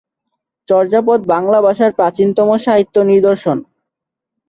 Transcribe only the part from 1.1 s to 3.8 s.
বাংলা ভাষার প্রাচীনতম সাহিত্য নিদর্শন।